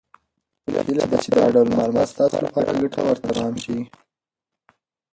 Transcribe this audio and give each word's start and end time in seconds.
هیله 0.85 1.05
ده 1.11 1.17
چې 1.23 1.29
دا 1.37 1.43
ټول 1.53 1.67
معلومات 1.77 2.07
ستاسو 2.13 2.37
لپاره 2.45 2.77
ګټور 2.81 3.15
تمام 3.27 3.53
شي. 3.63 3.79